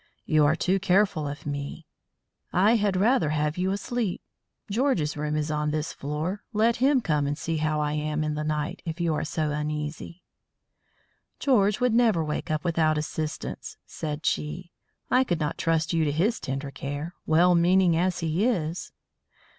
You 0.25 0.45
are 0.45 0.55
too 0.55 0.79
careful 0.79 1.27
of 1.27 1.45
me; 1.45 1.85
I 2.51 2.75
had 2.77 2.97
rather 2.97 3.29
have 3.29 3.55
you 3.55 3.77
sleep. 3.77 4.19
George's 4.67 5.15
room 5.15 5.35
is 5.35 5.51
on 5.51 5.69
this 5.69 5.93
floor; 5.93 6.43
let 6.53 6.77
him 6.77 7.01
come 7.01 7.27
and 7.27 7.37
see 7.37 7.57
how 7.57 7.79
I 7.79 7.91
am 7.93 8.23
in 8.23 8.33
the 8.33 8.43
night, 8.43 8.81
if 8.83 8.99
you 8.99 9.13
are 9.13 9.23
so 9.23 9.51
uneasy." 9.51 10.23
"George 11.37 11.79
would 11.79 11.93
never 11.93 12.23
wake 12.23 12.49
up 12.49 12.63
without 12.63 12.97
assistance," 12.97 13.77
said 13.85 14.25
she. 14.25 14.71
"I 15.11 15.23
could 15.23 15.39
not 15.39 15.59
trust 15.59 15.93
you 15.93 16.03
to 16.05 16.11
his 16.11 16.39
tender 16.39 16.71
care, 16.71 17.13
well 17.27 17.53
meaning 17.53 17.95
as 17.95 18.21
he 18.21 18.43
is." 18.43 18.91